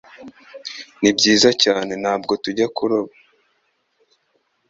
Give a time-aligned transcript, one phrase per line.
[1.01, 3.13] Nibyiza cyane ntabwo tujya kuroba